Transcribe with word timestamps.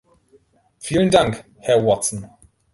Vielen 0.79 1.11
Dank, 1.11 1.45
Herr 1.59 1.85
Watson! 1.85 2.27